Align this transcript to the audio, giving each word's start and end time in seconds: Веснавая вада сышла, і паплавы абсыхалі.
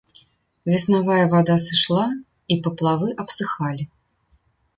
Веснавая 0.69 1.25
вада 1.33 1.57
сышла, 1.65 2.05
і 2.55 2.59
паплавы 2.69 3.07
абсыхалі. 3.27 3.83